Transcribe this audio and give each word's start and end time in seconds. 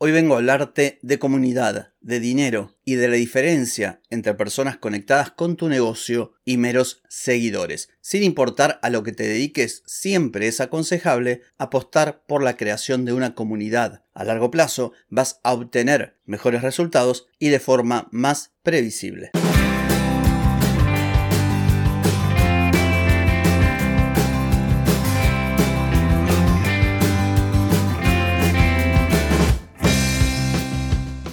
Hoy 0.00 0.12
vengo 0.12 0.34
a 0.34 0.36
hablarte 0.36 1.00
de 1.02 1.18
comunidad, 1.18 1.92
de 2.00 2.20
dinero 2.20 2.76
y 2.84 2.94
de 2.94 3.08
la 3.08 3.16
diferencia 3.16 4.00
entre 4.10 4.32
personas 4.34 4.76
conectadas 4.76 5.32
con 5.32 5.56
tu 5.56 5.68
negocio 5.68 6.34
y 6.44 6.56
meros 6.56 7.02
seguidores. 7.08 7.88
Sin 8.00 8.22
importar 8.22 8.78
a 8.82 8.90
lo 8.90 9.02
que 9.02 9.10
te 9.10 9.26
dediques, 9.26 9.82
siempre 9.86 10.46
es 10.46 10.60
aconsejable 10.60 11.42
apostar 11.58 12.22
por 12.28 12.44
la 12.44 12.56
creación 12.56 13.04
de 13.04 13.12
una 13.12 13.34
comunidad. 13.34 14.04
A 14.14 14.22
largo 14.22 14.52
plazo 14.52 14.92
vas 15.08 15.40
a 15.42 15.52
obtener 15.52 16.16
mejores 16.26 16.62
resultados 16.62 17.26
y 17.40 17.48
de 17.48 17.58
forma 17.58 18.06
más 18.12 18.52
previsible. 18.62 19.32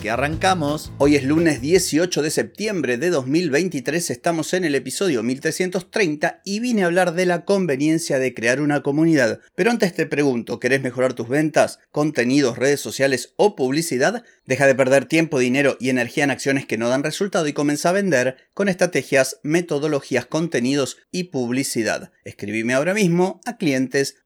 que 0.00 0.10
arrancamos. 0.10 0.92
Hoy 0.98 1.16
es 1.16 1.24
lunes 1.24 1.60
18 1.60 2.22
de 2.22 2.30
septiembre 2.30 2.98
de 2.98 3.10
2023, 3.10 4.10
estamos 4.10 4.52
en 4.54 4.64
el 4.64 4.74
episodio 4.74 5.22
1330 5.22 6.42
y 6.44 6.60
vine 6.60 6.82
a 6.82 6.86
hablar 6.86 7.14
de 7.14 7.26
la 7.26 7.44
conveniencia 7.44 8.18
de 8.18 8.34
crear 8.34 8.60
una 8.60 8.82
comunidad. 8.82 9.40
Pero 9.54 9.70
antes 9.70 9.94
te 9.94 10.06
pregunto, 10.06 10.60
¿querés 10.60 10.82
mejorar 10.82 11.14
tus 11.14 11.28
ventas, 11.28 11.78
contenidos, 11.90 12.58
redes 12.58 12.80
sociales 12.80 13.32
o 13.36 13.56
publicidad? 13.56 14.24
Deja 14.44 14.66
de 14.66 14.74
perder 14.74 15.06
tiempo, 15.06 15.38
dinero 15.38 15.76
y 15.80 15.88
energía 15.88 16.24
en 16.24 16.30
acciones 16.30 16.66
que 16.66 16.78
no 16.78 16.88
dan 16.88 17.02
resultado 17.02 17.48
y 17.48 17.52
comienza 17.52 17.88
a 17.88 17.92
vender 17.92 18.36
con 18.54 18.68
estrategias, 18.68 19.40
metodologías, 19.42 20.26
contenidos 20.26 20.98
y 21.10 21.24
publicidad. 21.24 22.12
Escribime 22.24 22.74
ahora 22.74 22.94
mismo 22.94 23.40
a 23.46 23.56
clientes 23.56 24.16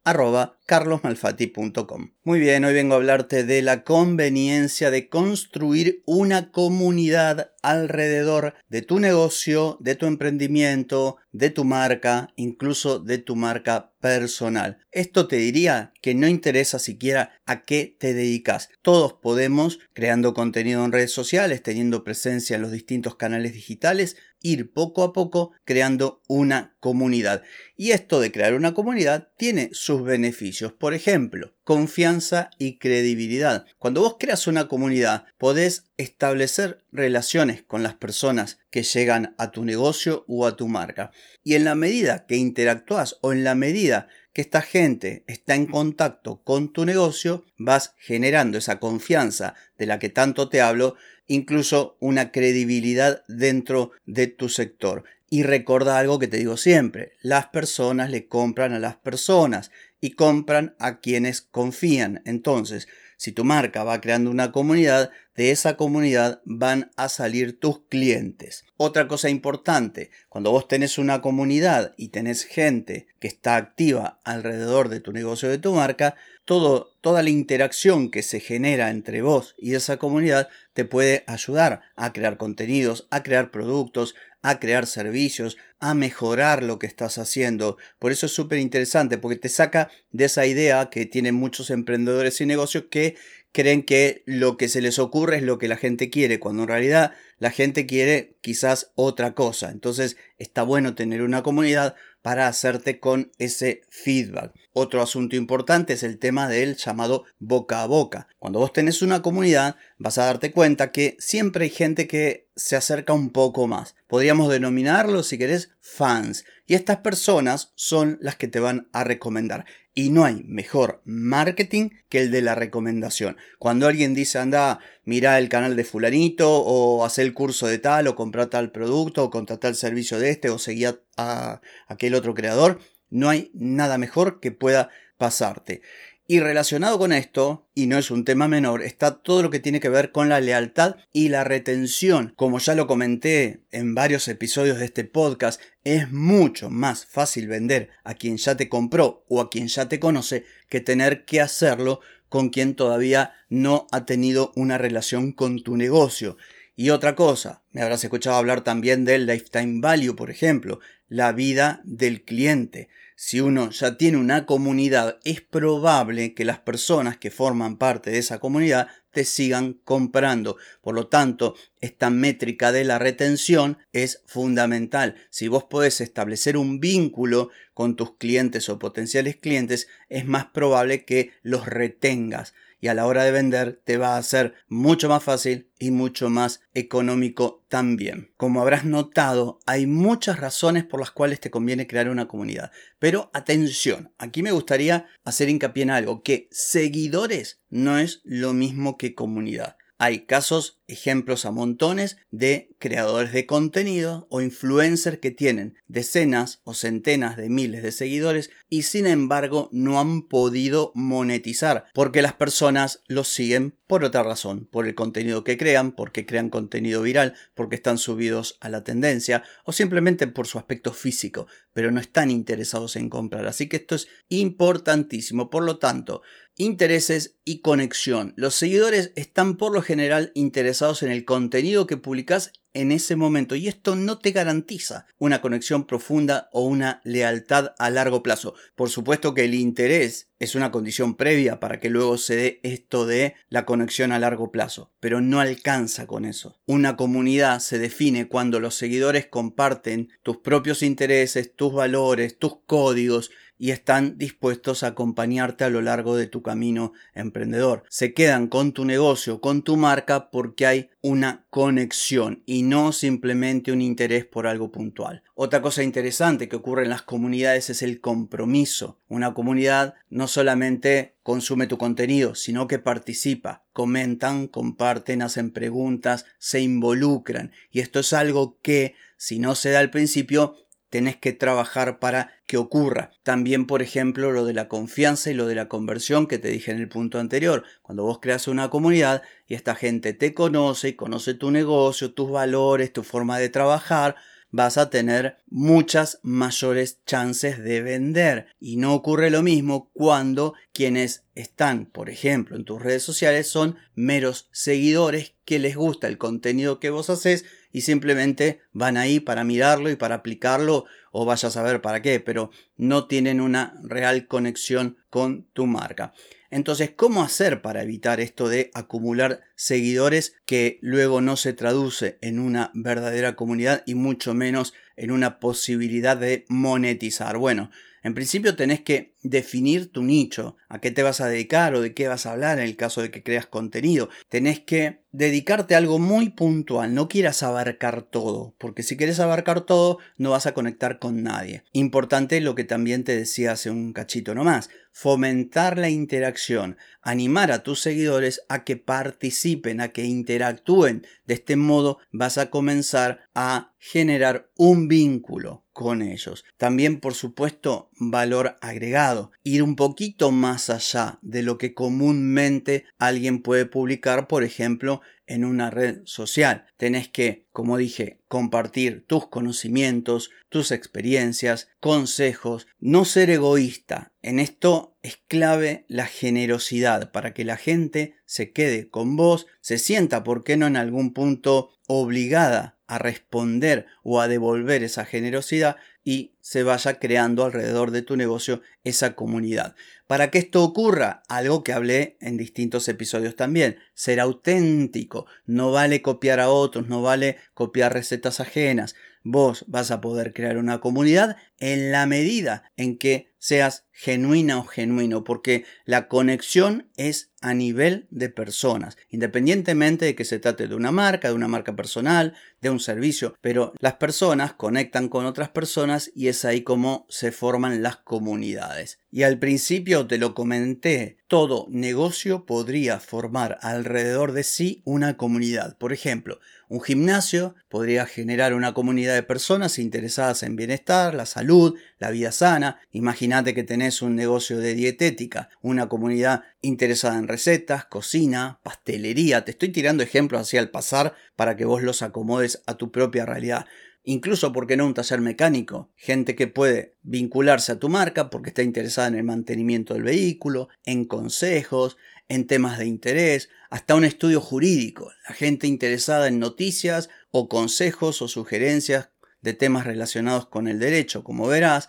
carlosmalfati.com. 0.67 2.11
Muy 2.25 2.41
bien, 2.41 2.65
hoy 2.65 2.75
vengo 2.75 2.95
a 2.95 2.97
hablarte 2.97 3.45
de 3.45 3.63
la 3.63 3.83
conveniencia 3.85 4.91
de 4.91 5.09
construir 5.09 5.60
una 6.07 6.51
comunidad 6.51 7.50
alrededor 7.63 8.55
de 8.69 8.83
tu 8.83 8.99
negocio, 9.01 9.77
de 9.81 9.95
tu 9.95 10.07
emprendimiento, 10.07 11.17
de 11.33 11.51
tu 11.51 11.65
marca, 11.65 12.33
incluso 12.37 12.99
de 12.99 13.19
tu 13.19 13.37
marca 13.37 13.93
personal. 14.01 14.79
Esto 14.91 15.29
te 15.29 15.37
diría 15.37 15.93
que 16.01 16.15
no 16.15 16.27
interesa 16.27 16.79
siquiera 16.79 17.41
a 17.47 17.63
qué 17.63 17.97
te 17.99 18.15
dedicas. 18.15 18.71
Todos 18.83 19.15
podemos, 19.15 19.79
creando 19.93 20.35
contenido 20.35 20.85
en 20.85 20.93
redes 20.93 21.13
sociales, 21.13 21.63
teniendo 21.63 22.03
presencia 22.03 22.57
en 22.57 22.63
los 22.63 22.73
distintos 22.73 23.17
canales 23.17 23.53
digitales, 23.53 24.17
ir 24.43 24.73
poco 24.73 25.03
a 25.03 25.13
poco 25.13 25.53
creando 25.65 26.23
una 26.27 26.75
comunidad. 26.81 27.43
Y 27.77 27.91
esto 27.93 28.21
de 28.21 28.33
crear 28.33 28.55
una 28.55 28.75
comunidad 28.75 29.29
tiene 29.37 29.71
sus 29.73 30.03
beneficios. 30.03 30.73
Por 30.73 30.95
ejemplo, 30.95 31.55
confianza 31.65 32.51
y 32.59 32.79
credibilidad. 32.79 33.67
Cuando 33.79 34.01
vos 34.01 34.17
creas 34.19 34.47
una 34.47 34.67
comunidad, 34.67 35.27
podés 35.39 35.85
establecer 35.99 36.83
relaciones 36.93 37.63
con 37.63 37.83
las 37.83 37.95
personas 37.95 38.59
que 38.71 38.83
llegan 38.83 39.35
a 39.39 39.51
tu 39.51 39.65
negocio 39.65 40.25
o 40.29 40.47
a 40.47 40.57
tu 40.57 40.69
marca. 40.69 41.13
Y 41.45 41.55
en 41.55 41.65
la 41.65 41.75
medida 41.75 42.27
que 42.27 42.37
interactúas 42.37 43.17
o 43.21 43.33
en 43.33 43.45
la 43.45 43.55
medida 43.55 44.09
que 44.33 44.41
esta 44.41 44.63
gente 44.63 45.25
está 45.27 45.55
en 45.55 45.67
contacto 45.67 46.43
con 46.43 46.73
tu 46.73 46.85
negocio, 46.85 47.45
vas 47.59 47.95
generando 47.99 48.59
esa 48.59 48.79
confianza 48.79 49.55
de 49.79 49.87
la 49.87 49.99
que 49.99 50.09
tanto 50.09 50.49
te 50.49 50.61
hablo, 50.61 50.97
incluso 51.27 51.97
una 52.01 52.33
credibilidad 52.33 53.25
dentro 53.29 53.93
de 54.07 54.27
tu 54.27 54.49
sector. 54.49 55.05
Y 55.29 55.45
recuerda 55.45 55.99
algo 55.99 56.19
que 56.19 56.27
te 56.27 56.39
digo 56.39 56.57
siempre, 56.57 57.13
las 57.23 57.47
personas 57.47 58.11
le 58.11 58.27
compran 58.27 58.73
a 58.73 58.81
las 58.81 58.97
personas 58.97 59.71
y 60.01 60.13
compran 60.13 60.75
a 60.79 60.99
quienes 60.99 61.41
confían. 61.41 62.23
Entonces, 62.25 62.89
si 63.21 63.33
tu 63.33 63.45
marca 63.45 63.85
va 63.85 64.01
creando 64.01 64.31
una 64.31 64.51
comunidad, 64.51 65.11
de 65.37 65.51
esa 65.51 65.77
comunidad 65.77 66.41
van 66.47 66.91
a 66.97 67.11
salir 67.11 67.61
tus 67.61 67.81
clientes. 67.81 68.65
Otra 68.79 69.09
cosa 69.09 69.29
importante, 69.29 70.11
cuando 70.31 70.51
vos 70.53 70.69
tenés 70.69 70.97
una 70.97 71.21
comunidad 71.21 71.93
y 71.99 72.09
tenés 72.09 72.45
gente 72.45 73.09
que 73.19 73.29
está 73.29 73.57
activa 73.57 74.21
alrededor 74.25 74.89
de 74.89 75.01
tu 75.01 75.13
negocio 75.13 75.51
de 75.51 75.59
tu 75.59 75.75
marca, 75.75 76.15
todo, 76.47 76.97
toda 77.03 77.23
la 77.23 77.29
interacción 77.29 78.11
que 78.11 78.23
se 78.23 78.41
genera 78.41 78.89
entre 78.89 79.21
vos 79.21 79.55
y 79.59 79.75
esa 79.75 79.99
comunidad 79.99 80.49
te 80.73 80.87
puede 80.87 81.23
ayudar 81.27 81.83
a 81.97 82.15
crear 82.15 82.39
contenidos, 82.39 83.07
a 83.11 83.23
crear 83.23 83.51
productos, 83.51 84.15
a 84.43 84.59
crear 84.59 84.87
servicios, 84.87 85.57
a 85.81 85.95
mejorar 85.95 86.63
lo 86.63 86.79
que 86.79 86.87
estás 86.87 87.19
haciendo. 87.19 87.77
Por 87.99 88.13
eso 88.13 88.27
es 88.27 88.33
súper 88.33 88.59
interesante, 88.59 89.19
porque 89.19 89.37
te 89.37 89.49
saca 89.49 89.91
de 90.13 90.25
esa 90.27 90.47
idea 90.47 90.91
que 90.91 91.07
tienen 91.07 91.35
muchos 91.35 91.71
emprendedores 91.71 92.41
y 92.41 92.47
negocios 92.47 92.85
que 92.91 93.17
creen 93.53 93.83
que 93.83 94.23
lo 94.27 94.57
que 94.57 94.69
se 94.69 94.81
les 94.81 94.99
ocurre 94.99 95.37
es 95.37 95.43
lo 95.43 95.59
que 95.59 95.69
la 95.69 95.77
gente 95.77 96.11
quiere, 96.11 96.39
cuando 96.39 96.63
en 96.63 96.69
realidad 96.69 97.13
la 97.39 97.51
gente 97.51 97.87
quiere 97.87 98.37
quizás 98.41 98.93
otra 98.95 99.35
cosa. 99.35 99.71
Entonces 99.71 100.17
está 100.39 100.63
bueno 100.63 100.95
tener 100.95 101.23
una 101.23 101.43
comunidad 101.43 101.95
para 102.23 102.49
hacerte 102.49 103.01
con 103.01 103.33
ese 103.39 103.83
feedback. 103.89 104.53
Otro 104.73 105.03
asunto 105.03 105.37
importante 105.37 105.95
es 105.95 106.03
el 106.03 106.19
tema 106.19 106.49
del 106.49 106.77
llamado 106.77 107.25
boca 107.39 107.83
a 107.83 107.87
boca. 107.87 108.29
Cuando 108.39 108.59
vos 108.59 108.73
tenés 108.73 109.03
una 109.03 109.23
comunidad, 109.23 109.77
vas 109.99 110.19
a 110.19 110.27
darte 110.27 110.53
cuenta 110.53 110.93
que 110.93 111.17
siempre 111.19 111.65
hay 111.65 111.71
gente 111.71 112.07
que 112.07 112.49
se 112.57 112.77
acerca 112.77 113.15
un 113.15 113.31
poco 113.31 113.67
más. 113.67 113.97
Podríamos 114.07 114.51
denominarlo, 114.51 115.23
si 115.23 115.39
querés, 115.39 115.71
fans. 115.81 116.45
Y 116.67 116.75
estas 116.75 116.99
personas 116.99 117.73
son 117.75 118.19
las 118.21 118.37
que 118.37 118.49
te 118.49 118.61
van 118.61 118.89
a 118.93 119.05
recomendar. 119.05 119.65
Y 119.93 120.11
no 120.11 120.25
hay 120.25 120.45
mejor 120.45 121.03
marketing 121.05 121.91
que 122.09 122.21
el 122.21 122.31
de 122.31 122.43
la 122.43 122.55
recomendación. 122.55 123.37
Cuando 123.59 123.87
alguien 123.87 124.15
dice, 124.15 124.39
anda, 124.39 124.79
mira 125.05 125.39
el 125.39 125.49
canal 125.49 125.75
de 125.75 125.85
fulanito, 125.85 126.63
o 126.63 127.05
hace 127.05 127.23
el 127.23 127.35
curso 127.35 127.67
de 127.67 127.79
tal, 127.79 128.07
o 128.07 128.15
compra 128.15 128.51
tal 128.51 128.71
producto, 128.71 129.25
o 129.25 129.31
contrata 129.31 129.69
el 129.69 129.75
servicio 129.75 130.19
de 130.19 130.31
este, 130.31 130.51
o 130.51 130.59
seguía 130.59 131.01
a 131.17 131.61
aquel 131.89 132.15
otro 132.15 132.35
creador, 132.35 132.81
no 133.11 133.29
hay 133.29 133.51
nada 133.55 133.99
mejor 133.99 134.39
que 134.39 134.53
pueda 134.53 134.91
pasarte. 135.19 135.83
Y 136.31 136.39
relacionado 136.39 136.97
con 136.97 137.11
esto, 137.11 137.67
y 137.75 137.89
no 137.89 137.99
es 137.99 138.13
un 138.13 138.25
tema 138.25 138.47
menor, 138.47 138.85
está 138.85 139.21
todo 139.21 139.43
lo 139.43 139.51
que 139.51 139.59
tiene 139.59 139.81
que 139.81 139.89
ver 139.89 140.13
con 140.13 140.29
la 140.29 140.39
lealtad 140.39 140.95
y 141.13 141.29
la 141.29 141.43
retención. 141.43 142.35
Como 142.37 142.61
ya 142.61 142.77
lo 142.77 142.87
comenté 142.87 143.65
en 143.73 143.97
varios 143.97 144.29
episodios 144.29 144.79
de 144.79 144.85
este 144.85 145.03
podcast, 145.03 145.61
es 145.83 146.13
mucho 146.13 146.71
más 146.71 147.05
fácil 147.05 147.49
vender 147.49 147.89
a 148.05 148.15
quien 148.15 148.37
ya 148.37 148.57
te 148.57 148.69
compró 148.69 149.25
o 149.29 149.41
a 149.41 149.51
quien 149.51 149.67
ya 149.67 149.89
te 149.89 149.99
conoce 149.99 150.45
que 150.69 150.81
tener 150.81 151.25
que 151.25 151.41
hacerlo 151.41 151.99
con 152.29 152.51
quien 152.51 152.77
todavía 152.77 153.33
no 153.49 153.89
ha 153.91 154.07
tenido 154.07 154.53
una 154.55 154.79
relación 154.79 155.33
con 155.33 155.65
tu 155.65 155.77
negocio. 155.77 156.37
Y 156.77 156.91
otra 156.91 157.17
cosa, 157.17 157.65
me 157.73 157.83
habrás 157.83 158.05
escuchado 158.05 158.37
hablar 158.37 158.61
también 158.63 159.05
del 159.05 159.27
lifetime 159.27 159.81
value, 159.81 160.15
por 160.15 160.31
ejemplo, 160.31 160.79
la 161.09 161.33
vida 161.33 161.81
del 161.83 162.23
cliente. 162.23 162.89
Si 163.23 163.39
uno 163.39 163.69
ya 163.69 163.99
tiene 163.99 164.17
una 164.17 164.47
comunidad, 164.47 165.19
es 165.25 165.43
probable 165.43 166.33
que 166.33 166.47
las 166.47 166.61
personas 166.61 167.19
que 167.19 167.31
forman 167.31 167.77
parte 167.77 168.11
de 168.11 168.17
esa 168.17 168.39
comunidad 168.39 168.89
te 169.13 169.27
sigan 169.27 169.75
comprando. 169.75 170.57
Por 170.81 170.95
lo 170.95 171.09
tanto, 171.09 171.55
esta 171.83 172.09
métrica 172.09 172.73
de 172.73 172.85
la 172.85 172.99
retención 172.99 173.77
es 173.93 174.23
fundamental. 174.25 175.17
Si 175.29 175.49
vos 175.49 175.65
podés 175.65 176.01
establecer 176.01 176.57
un 176.57 176.81
vínculo 176.81 177.51
con 177.75 177.95
tus 177.95 178.17
clientes 178.17 178.71
o 178.71 178.79
potenciales 178.79 179.37
clientes, 179.37 179.87
es 180.09 180.25
más 180.25 180.47
probable 180.47 181.05
que 181.05 181.33
los 181.43 181.67
retengas 181.67 182.55
y 182.81 182.89
a 182.89 182.95
la 182.95 183.07
hora 183.07 183.25
de 183.25 183.31
vender 183.31 183.81
te 183.85 183.97
va 183.97 184.17
a 184.17 184.23
ser 184.23 184.55
mucho 184.69 185.09
más 185.09 185.23
fácil 185.23 185.71
y 185.79 185.91
mucho 185.91 186.31
más 186.31 186.61
económico 186.75 187.65
también. 187.69 188.33
Como 188.37 188.61
habrás 188.61 188.85
notado, 188.85 189.61
hay 189.67 189.87
muchas 189.87 190.41
razones 190.41 190.85
por 190.85 191.01
las 191.01 191.11
cuales 191.11 191.41
te 191.41 191.51
conviene 191.51 191.87
crear 191.87 192.09
una 192.09 192.29
comunidad. 192.29 192.71
Pero 192.99 193.31
atención, 193.33 194.13
aquí 194.19 194.43
me 194.43 194.53
gustaría 194.53 195.07
hacer 195.25 195.49
hincapié 195.49 195.83
en 195.83 195.91
algo, 195.91 196.23
que 196.23 196.49
seguidores 196.51 197.61
no 197.69 197.99
es 197.99 198.21
lo 198.25 198.53
mismo 198.53 198.97
que 198.97 199.15
comunidad. 199.15 199.77
Hay 200.03 200.21
casos, 200.21 200.81
ejemplos 200.89 201.45
a 201.45 201.51
montones 201.51 202.17
de 202.31 202.75
creadores 202.79 203.35
de 203.35 203.45
contenido 203.45 204.27
o 204.31 204.41
influencers 204.41 205.19
que 205.19 205.31
tienen 205.31 205.77
decenas 205.89 206.63
o 206.65 206.73
centenas 206.73 207.37
de 207.37 207.51
miles 207.51 207.83
de 207.83 207.93
seguidores 207.93 208.49
y 208.71 208.85
sin 208.85 209.07
embargo 209.07 209.69
no 209.73 210.01
han 210.01 210.23
podido 210.23 210.91
monetizar 210.95 211.85
porque 211.93 212.23
las 212.23 212.33
personas 212.33 213.03
los 213.09 213.29
siguen 213.29 213.77
por 213.87 214.05
otra 214.05 214.23
razón, 214.23 214.69
por 214.71 214.87
el 214.87 214.95
contenido 214.95 215.45
que 215.45 215.59
crean, 215.59 215.93
porque 215.93 216.25
crean 216.25 216.49
contenido 216.49 217.03
viral, 217.03 217.35
porque 217.55 217.75
están 217.75 217.99
subidos 217.99 218.57
a 218.61 218.69
la 218.69 218.85
tendencia 218.85 219.43
o 219.65 219.73
simplemente 219.73 220.29
por 220.29 220.47
su 220.47 220.59
aspecto 220.59 220.95
físico, 220.95 221.47
pero 221.73 221.91
no 221.91 222.01
están 222.01 222.31
interesados 222.31 222.97
en 222.97 223.11
comprar. 223.11 223.47
Así 223.47 223.69
que 223.69 223.79
esto 223.79 223.97
es 223.97 224.07
importantísimo. 224.29 225.51
Por 225.51 225.65
lo 225.65 225.79
tanto, 225.79 226.23
intereses 226.61 227.39
y 227.47 227.61
conexión. 227.61 228.35
Los 228.37 228.55
seguidores 228.55 229.13
están 229.17 229.57
por 229.57 229.73
lo 229.73 229.81
general 229.81 230.31
interesados 230.35 231.03
en 231.03 231.11
el 231.11 231.25
contenido 231.25 231.87
que 231.87 231.97
publicas 231.97 232.53
en 232.75 232.93
ese 232.93 233.17
momento 233.17 233.57
y 233.57 233.67
esto 233.67 233.97
no 233.97 234.19
te 234.19 234.31
garantiza 234.33 235.07
una 235.17 235.41
conexión 235.41 235.87
profunda 235.87 236.51
o 236.53 236.65
una 236.65 237.01
lealtad 237.03 237.73
a 237.79 237.89
largo 237.89 238.23
plazo. 238.23 238.55
Por 238.75 238.91
supuesto 238.91 239.33
que 239.33 239.47
el 239.47 239.55
interés 239.55 240.30
es 240.41 240.55
una 240.55 240.73
condición 240.73 241.15
previa 241.15 241.61
para 241.61 241.79
que 241.79 241.91
luego 241.91 242.17
se 242.17 242.35
dé 242.35 242.61
esto 242.63 243.07
de 243.07 243.35
la 243.51 243.67
conexión 243.67 244.11
a 244.11 244.19
largo 244.19 244.51
plazo, 244.51 244.91
pero 244.99 245.21
no 245.21 245.39
alcanza 245.39 246.07
con 246.07 246.25
eso. 246.25 246.59
Una 246.67 246.97
comunidad 246.97 247.61
se 247.61 247.79
define 247.79 248.27
cuando 248.27 248.59
los 248.59 248.75
seguidores 248.75 249.27
comparten 249.27 250.09
tus 250.23 250.39
propios 250.39 250.83
intereses, 250.83 251.55
tus 251.55 251.75
valores, 251.75 252.39
tus 252.39 252.57
códigos 252.67 253.31
y 253.61 253.73
están 253.73 254.17
dispuestos 254.17 254.83
a 254.83 254.89
acompañarte 254.89 255.65
a 255.65 255.69
lo 255.69 255.83
largo 255.83 256.17
de 256.17 256.27
tu 256.27 256.41
camino 256.41 256.95
emprendedor. 257.13 257.85
Se 257.91 258.15
quedan 258.15 258.49
con 258.49 258.73
tu 258.73 258.87
negocio, 258.87 259.43
con 259.43 259.61
tu 259.63 259.77
marca 259.77 260.31
porque 260.31 260.67
hay 260.67 260.91
una 261.03 261.45
conexión 261.51 262.43
y 262.47 262.63
no 262.63 262.93
simplemente 262.93 263.71
un 263.71 263.83
interés 263.83 264.25
por 264.25 264.47
algo 264.47 264.73
puntual. 264.73 265.23
Otra 265.35 265.61
cosa 265.61 265.83
interesante 265.83 266.49
que 266.49 266.57
ocurre 266.57 266.85
en 266.85 266.89
las 266.89 267.03
comunidades 267.03 267.69
es 267.69 267.83
el 267.83 268.01
compromiso. 268.01 268.99
Una 269.09 269.35
comunidad 269.35 269.95
no 270.09 270.27
solamente 270.31 271.17
consume 271.23 271.67
tu 271.67 271.77
contenido, 271.77 272.35
sino 272.35 272.67
que 272.67 272.79
participa, 272.79 273.65
comentan, 273.73 274.47
comparten, 274.47 275.23
hacen 275.23 275.51
preguntas, 275.51 276.25
se 276.39 276.61
involucran. 276.61 277.53
Y 277.71 277.81
esto 277.81 278.01
es 278.01 278.13
algo 278.13 278.59
que, 278.63 278.95
si 279.17 279.39
no 279.39 279.55
se 279.55 279.71
da 279.71 279.81
al 279.81 279.91
principio, 279.91 280.57
tenés 280.91 281.17
que 281.17 281.33
trabajar 281.33 282.01
para 282.01 282.33
que 282.47 282.57
ocurra. 282.57 283.13
También, 283.23 283.67
por 283.67 283.81
ejemplo, 283.81 284.33
lo 284.33 284.45
de 284.45 284.53
la 284.53 284.69
confianza 284.69 285.31
y 285.31 285.35
lo 285.35 285.47
de 285.47 285.55
la 285.55 285.69
conversión 285.69 286.27
que 286.27 286.39
te 286.39 286.49
dije 286.49 286.73
en 286.73 286.79
el 286.79 286.89
punto 286.89 287.19
anterior. 287.19 287.65
Cuando 287.83 288.03
vos 288.03 288.19
creas 288.21 288.49
una 288.49 288.71
comunidad 288.71 289.23
y 289.47 289.55
esta 289.55 289.75
gente 289.75 290.13
te 290.13 290.35
conoce 290.35 290.89
y 290.89 290.95
conoce 290.95 291.35
tu 291.35 291.51
negocio, 291.51 292.13
tus 292.13 292.31
valores, 292.31 292.93
tu 292.93 293.05
forma 293.05 293.39
de 293.39 293.49
trabajar, 293.49 294.17
vas 294.51 294.79
a 294.79 294.91
tener 294.91 295.39
muchas 295.49 296.19
mayores 296.23 297.05
chances 297.05 297.63
de 297.63 297.83
vender. 297.83 298.47
Y 298.59 298.77
no 298.77 298.95
ocurre 298.95 299.31
lo 299.31 299.43
mismo 299.43 299.91
cuando 299.93 300.55
quienes 300.73 301.25
están, 301.35 301.87
por 301.87 302.11
ejemplo, 302.11 302.57
en 302.57 302.65
tus 302.65 302.83
redes 302.83 303.03
sociales 303.03 303.49
son 303.49 303.77
meros 303.95 304.49
seguidores 304.53 305.35
que 305.45 305.59
les 305.59 305.77
gusta 305.77 306.09
el 306.09 306.19
contenido 306.19 306.81
que 306.81 306.91
vos 306.91 307.11
haces 307.11 307.45
y 307.73 307.83
simplemente 307.83 308.61
van 308.73 308.97
ahí 308.97 309.21
para 309.21 309.45
mirarlo 309.45 309.91
y 309.91 309.97
para 309.97 310.17
aplicarlo 310.17 310.85
o 311.13 311.25
vaya 311.25 311.49
a 311.49 311.53
saber 311.53 311.81
para 311.81 312.03
qué, 312.03 312.21
pero 312.21 312.51
no 312.77 313.07
tienen 313.07 313.41
una 313.41 313.75
real 313.83 314.27
conexión 314.27 314.99
con 315.09 315.47
tu 315.53 315.67
marca. 315.67 316.13
Entonces, 316.51 316.91
¿cómo 316.97 317.23
hacer 317.23 317.63
para 317.63 317.83
evitar 317.83 318.21
esto 318.21 318.49
de 318.49 318.71
acumular 318.75 319.43
seguidores 319.55 320.35
que 320.47 320.79
luego 320.83 321.21
no 321.21 321.37
se 321.37 321.53
traduce 321.53 322.19
en 322.21 322.41
una 322.41 322.73
verdadera 322.75 323.37
comunidad 323.37 323.85
y 323.87 323.95
mucho 323.95 324.35
menos 324.35 324.75
en 324.97 325.13
una 325.13 325.39
posibilidad 325.39 326.17
de 326.17 326.45
monetizar? 326.49 327.39
Bueno, 327.39 327.71
en 328.03 328.15
principio 328.15 328.57
tenés 328.57 328.81
que 328.81 329.10
definir 329.23 329.93
tu 329.93 330.03
nicho, 330.03 330.57
a 330.69 330.81
qué 330.81 330.91
te 330.91 331.03
vas 331.03 331.21
a 331.21 331.29
dedicar 331.29 331.75
o 331.75 331.81
de 331.81 331.95
qué 331.95 332.09
vas 332.09 332.27
a 332.27 332.33
hablar 332.33 332.59
en 332.59 332.65
el 332.65 332.77
caso 332.77 333.03
de 333.03 333.11
que 333.11 333.23
creas 333.23 333.47
contenido. 333.47 334.09
Tenés 334.29 334.61
que 334.61 335.01
dedicarte 335.13 335.75
a 335.75 335.79
algo 335.79 335.99
muy 335.99 336.31
puntual, 336.31 336.95
no 336.95 337.09
quieras 337.09 337.43
abarcar 337.43 338.03
todo, 338.03 338.55
porque 338.59 338.83
si 338.83 338.97
quieres 338.97 339.19
abarcar 339.21 339.63
todo 339.63 339.99
no 340.17 340.31
vas 340.31 340.47
a 340.47 340.55
conectar 340.55 340.99
con 340.99 341.23
nadie. 341.23 341.65
Importante 341.73 342.41
lo 342.41 342.55
que 342.55 342.65
también 342.65 343.05
te 343.05 343.17
decía 343.17 343.53
hace 343.53 343.71
un 343.71 343.93
cachito 343.93 344.35
nomás, 344.35 344.71
fomentar 344.93 345.79
la 345.79 345.89
interacción, 345.89 346.77
animar 347.03 347.53
a 347.53 347.63
tus 347.63 347.81
seguidores 347.81 348.43
a 348.49 348.65
que 348.65 348.77
participen, 348.77 349.81
a 349.81 349.89
que 349.89 350.05
interactúen. 350.05 351.07
De 351.27 351.35
este 351.35 351.57
modo 351.57 351.99
vas 352.13 352.39
a 352.39 352.51
comenzar 352.51 353.21
a 353.35 353.73
generar 353.79 354.51
un 354.57 354.89
vínculo 354.89 355.65
con 355.73 356.03
ellos. 356.03 356.45
También, 356.59 357.01
por 357.01 357.15
supuesto, 357.15 357.91
valor 357.99 358.57
agregado, 358.61 359.10
ir 359.43 359.63
un 359.63 359.77
poquito 359.77 360.31
más 360.31 360.71
allá 360.71 361.19
de 361.23 361.43
lo 361.43 361.59
que 361.59 361.75
comúnmente 361.75 362.85
alguien 362.99 363.43
puede 363.43 363.67
publicar, 363.67 364.29
por 364.29 364.45
ejemplo, 364.45 365.01
en 365.27 365.45
una 365.45 365.71
red 365.71 366.01
social. 366.05 366.67
Tenés 366.77 367.09
que, 367.09 367.47
como 367.53 367.77
dije, 367.77 368.21
compartir 368.27 369.05
tus 369.07 369.29
conocimientos, 369.29 370.31
tus 370.49 370.73
experiencias, 370.73 371.69
consejos, 371.79 372.67
no 372.81 373.05
ser 373.05 373.31
egoísta. 373.31 374.13
En 374.23 374.41
esto 374.41 374.97
es 375.03 375.21
clave 375.29 375.85
la 375.89 376.07
generosidad 376.07 377.13
para 377.13 377.33
que 377.33 377.45
la 377.45 377.57
gente 377.57 378.17
se 378.27 378.51
quede 378.51 378.89
con 378.89 379.17
vos, 379.17 379.47
se 379.61 379.79
sienta, 379.79 380.25
¿por 380.25 380.43
qué 380.43 380.57
no 380.57 380.67
en 380.67 380.77
algún 380.77 381.13
punto 381.15 381.71
obligada 381.87 382.79
a 382.89 382.99
responder 382.99 383.87
o 384.03 384.21
a 384.21 384.27
devolver 384.27 384.83
esa 384.83 385.05
generosidad 385.05 385.77
y 386.05 386.33
se 386.41 386.63
vaya 386.63 386.99
creando 386.99 387.45
alrededor 387.45 387.91
de 387.91 388.03
tu 388.03 388.17
negocio 388.17 388.63
esa 388.85 389.15
comunidad. 389.15 389.75
Para 390.07 390.31
que 390.31 390.39
esto 390.39 390.65
ocurra, 390.65 391.23
algo 391.29 391.63
que 391.63 391.73
hablé 391.73 392.17
en 392.21 392.37
distintos 392.37 392.89
episodios 392.89 393.37
también, 393.37 393.79
ser 393.95 394.21
auténtico, 394.21 395.27
no 395.47 395.71
vale 395.71 396.03
copiar 396.03 396.41
a 396.41 396.49
otros, 396.49 396.89
no 396.89 397.03
vale 397.03 397.37
copiar 397.55 397.93
recetas 397.93 398.41
ajenas, 398.41 398.95
vos 399.23 399.65
vas 399.69 399.91
a 399.91 400.01
poder 400.01 400.33
crear 400.33 400.57
una 400.57 400.81
comunidad 400.81 401.37
en 401.59 401.93
la 401.93 402.07
medida 402.07 402.65
en 402.77 402.97
que 402.97 403.31
seas 403.39 403.85
genuina 404.01 404.59
o 404.59 404.65
genuino, 404.65 405.25
porque 405.25 405.67
la 405.85 406.09
conexión 406.09 406.89
es 406.97 407.33
a 407.43 407.53
nivel 407.53 408.07
de 408.11 408.31
personas, 408.31 408.97
independientemente 409.11 410.07
de 410.07 410.15
que 410.15 410.25
se 410.25 410.39
trate 410.39 410.69
de 410.69 410.75
una 410.75 410.91
marca, 410.91 411.29
de 411.29 411.35
una 411.35 411.49
marca 411.49 411.77
personal, 411.77 412.35
de 412.63 412.71
un 412.71 412.81
servicio, 412.81 413.35
pero 413.43 413.73
las 413.79 413.95
personas 413.95 414.55
conectan 414.55 415.09
con 415.09 415.27
otras 415.27 415.51
personas 415.51 416.11
y 416.15 416.29
es 416.29 416.47
ahí 416.47 416.63
como 416.63 417.07
se 417.11 417.31
forman 417.33 417.83
las 417.83 417.97
comunidades. 417.97 419.01
Y 419.11 419.25
al 419.25 419.39
principio 419.39 420.07
te 420.07 420.19
lo 420.19 420.35
comenté, 420.35 421.19
todo 421.27 421.67
negocio 421.71 422.47
podría 422.47 423.01
formar 423.01 423.59
alrededor 423.63 424.33
de 424.33 424.45
sí 424.45 424.83
una 424.85 425.17
comunidad. 425.17 425.77
Por 425.79 425.93
ejemplo, 425.93 426.41
un 426.69 426.81
gimnasio 426.81 427.57
podría 427.69 428.07
generar 428.07 428.55
una 428.55 428.75
comunidad 428.75 429.15
de 429.15 429.25
personas 429.25 429.81
interesadas 429.81 430.45
en 430.45 430.55
bienestar, 430.55 431.15
la 431.15 431.27
salud, 431.27 431.77
la 431.99 432.11
vida 432.11 432.31
sana. 432.31 432.81
Imagínate 432.93 433.55
que 433.55 433.65
tenés 433.65 433.90
un 434.03 434.17
negocio 434.17 434.59
de 434.59 434.75
dietética, 434.75 435.51
una 435.61 435.89
comunidad 435.89 436.45
interesada 436.63 437.19
en 437.19 437.29
recetas, 437.29 437.85
cocina, 437.85 438.61
pastelería. 438.63 439.45
Te 439.45 439.51
estoy 439.51 439.71
tirando 439.71 440.03
ejemplos 440.03 440.43
hacia 440.43 440.61
el 440.61 440.71
pasar 440.71 441.15
para 441.37 441.57
que 441.57 441.65
vos 441.65 441.83
los 441.83 442.03
acomodes 442.03 442.63
a 442.67 442.77
tu 442.77 442.91
propia 442.91 443.27
realidad. 443.27 443.67
Incluso, 444.03 444.53
porque 444.53 444.77
no 444.77 444.87
un 444.87 444.95
taller 444.95 445.21
mecánico? 445.21 445.91
Gente 445.95 446.35
que 446.35 446.47
puede 446.47 446.97
vincularse 447.03 447.73
a 447.73 447.79
tu 447.79 447.89
marca 447.89 448.31
porque 448.31 448.49
está 448.49 448.63
interesada 448.63 449.09
en 449.09 449.17
el 449.17 449.25
mantenimiento 449.25 449.95
del 449.95 450.05
vehículo, 450.05 450.69
en 450.85 451.05
consejos, 451.05 451.97
en 452.29 452.47
temas 452.47 452.79
de 452.79 452.87
interés, 452.87 453.51
hasta 453.69 453.95
un 453.95 454.05
estudio 454.05 454.41
jurídico. 454.41 455.11
La 455.29 455.35
gente 455.35 455.67
interesada 455.67 456.29
en 456.29 456.39
noticias 456.39 457.11
o 457.31 457.49
consejos 457.49 458.23
o 458.23 458.29
sugerencias 458.29 459.11
de 459.43 459.53
temas 459.53 459.87
relacionados 459.87 460.47
con 460.47 460.67
el 460.69 460.79
derecho. 460.79 461.23
Como 461.25 461.47
verás, 461.47 461.89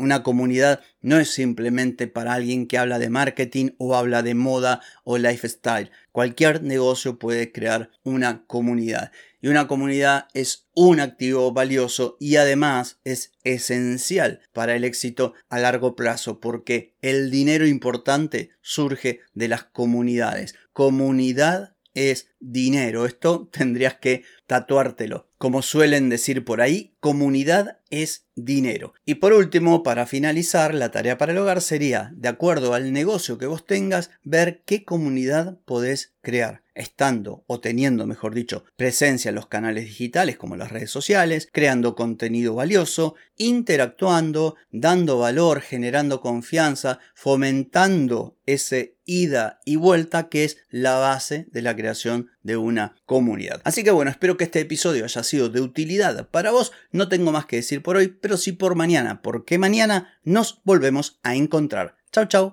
una 0.00 0.22
comunidad 0.22 0.80
no 1.00 1.18
es 1.18 1.30
simplemente 1.30 2.06
para 2.06 2.34
alguien 2.34 2.66
que 2.66 2.78
habla 2.78 2.98
de 2.98 3.10
marketing 3.10 3.70
o 3.78 3.94
habla 3.94 4.22
de 4.22 4.34
moda 4.34 4.80
o 5.04 5.18
lifestyle. 5.18 5.90
Cualquier 6.12 6.62
negocio 6.62 7.18
puede 7.18 7.52
crear 7.52 7.90
una 8.02 8.44
comunidad. 8.46 9.12
Y 9.42 9.48
una 9.48 9.66
comunidad 9.66 10.28
es 10.34 10.68
un 10.74 11.00
activo 11.00 11.52
valioso 11.52 12.16
y 12.20 12.36
además 12.36 12.98
es 13.04 13.32
esencial 13.44 14.40
para 14.52 14.74
el 14.74 14.84
éxito 14.84 15.34
a 15.48 15.58
largo 15.58 15.96
plazo 15.96 16.40
porque 16.40 16.94
el 17.00 17.30
dinero 17.30 17.66
importante 17.66 18.50
surge 18.60 19.20
de 19.32 19.48
las 19.48 19.64
comunidades. 19.64 20.54
Comunidad 20.72 21.74
es 21.94 22.28
dinero. 22.38 23.06
Esto 23.06 23.48
tendrías 23.50 23.94
que 23.94 24.24
tatuártelo. 24.46 25.28
Como 25.38 25.62
suelen 25.62 26.08
decir 26.08 26.44
por 26.44 26.60
ahí, 26.60 26.94
comunidad 27.00 27.78
es 27.90 28.26
dinero. 28.34 28.92
Y 29.04 29.16
por 29.16 29.32
último, 29.32 29.82
para 29.82 30.06
finalizar, 30.06 30.74
la 30.74 30.90
tarea 30.90 31.18
para 31.18 31.32
el 31.32 31.38
hogar 31.38 31.60
sería, 31.60 32.12
de 32.14 32.28
acuerdo 32.28 32.74
al 32.74 32.92
negocio 32.92 33.38
que 33.38 33.46
vos 33.46 33.64
tengas, 33.64 34.10
ver 34.22 34.62
qué 34.66 34.84
comunidad 34.84 35.58
podés 35.64 36.14
crear. 36.20 36.62
Estando 36.80 37.44
o 37.46 37.60
teniendo, 37.60 38.06
mejor 38.06 38.34
dicho, 38.34 38.64
presencia 38.76 39.28
en 39.28 39.34
los 39.34 39.46
canales 39.46 39.84
digitales 39.84 40.36
como 40.36 40.56
las 40.56 40.72
redes 40.72 40.90
sociales, 40.90 41.48
creando 41.52 41.94
contenido 41.94 42.54
valioso, 42.54 43.14
interactuando, 43.36 44.56
dando 44.70 45.18
valor, 45.18 45.60
generando 45.60 46.20
confianza, 46.20 46.98
fomentando 47.14 48.38
ese 48.46 48.96
ida 49.04 49.60
y 49.64 49.76
vuelta 49.76 50.28
que 50.28 50.44
es 50.44 50.58
la 50.70 50.96
base 50.96 51.46
de 51.50 51.62
la 51.62 51.76
creación 51.76 52.30
de 52.42 52.56
una 52.56 52.96
comunidad. 53.06 53.60
Así 53.64 53.84
que 53.84 53.90
bueno, 53.90 54.10
espero 54.10 54.36
que 54.36 54.44
este 54.44 54.60
episodio 54.60 55.04
haya 55.04 55.22
sido 55.22 55.48
de 55.48 55.60
utilidad 55.60 56.28
para 56.28 56.50
vos. 56.50 56.72
No 56.92 57.08
tengo 57.08 57.32
más 57.32 57.46
que 57.46 57.56
decir 57.56 57.82
por 57.82 57.96
hoy, 57.96 58.08
pero 58.08 58.36
sí 58.36 58.52
por 58.52 58.74
mañana, 58.74 59.22
porque 59.22 59.58
mañana 59.58 60.18
nos 60.22 60.60
volvemos 60.64 61.20
a 61.22 61.34
encontrar. 61.34 61.96
Chao, 62.12 62.26
chao. 62.26 62.52